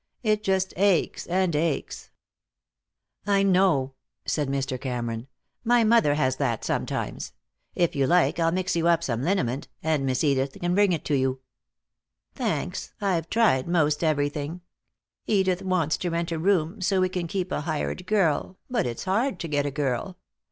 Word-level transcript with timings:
It 0.23 0.41
just 0.43 0.73
aches 0.77 1.27
and 1.27 1.55
aches." 1.55 2.09
"I 3.27 3.43
know," 3.43 3.93
said 4.25 4.47
Mr. 4.49 4.81
Cameron. 4.81 5.27
"My 5.63 5.83
mother 5.83 6.15
has 6.15 6.37
that, 6.37 6.65
sometimes. 6.65 7.33
If 7.75 7.95
you 7.95 8.07
like 8.07 8.39
I'll 8.39 8.51
mix 8.51 8.75
you 8.75 8.87
up 8.87 9.03
some 9.03 9.21
liniment, 9.21 9.67
and 9.83 10.03
Miss 10.03 10.23
Edith 10.23 10.57
can 10.59 10.73
bring 10.73 10.91
it 10.91 11.05
to 11.05 11.15
you." 11.15 11.41
"Thanks. 12.33 12.93
I've 12.99 13.29
tried 13.29 13.67
most 13.67 14.03
everything. 14.03 14.61
Edith 15.27 15.61
wants 15.61 15.97
to 15.97 16.09
rent 16.09 16.31
a 16.31 16.39
room, 16.39 16.81
so 16.81 16.99
we 16.99 17.07
can 17.07 17.27
keep 17.27 17.51
a 17.51 17.61
hired 17.61 18.07
girl, 18.07 18.57
but 18.71 18.87
it's 18.87 19.03
hard 19.03 19.39
to 19.41 19.47
get 19.47 19.67
a 19.67 19.69
girl. 19.71 20.17